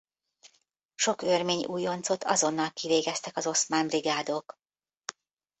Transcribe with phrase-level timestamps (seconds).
[0.95, 4.57] Sok örmény újoncot azonnal kivégeztek az oszmán brigádok.